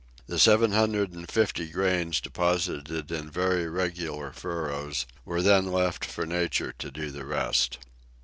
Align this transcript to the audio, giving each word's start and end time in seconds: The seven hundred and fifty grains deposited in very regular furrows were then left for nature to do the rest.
The 0.25 0.39
seven 0.39 0.71
hundred 0.71 1.13
and 1.13 1.29
fifty 1.29 1.67
grains 1.69 2.19
deposited 2.19 3.11
in 3.11 3.29
very 3.29 3.69
regular 3.69 4.33
furrows 4.33 5.05
were 5.25 5.43
then 5.43 5.71
left 5.71 6.05
for 6.05 6.25
nature 6.25 6.71
to 6.79 6.89
do 6.89 7.11
the 7.11 7.23
rest. 7.23 7.77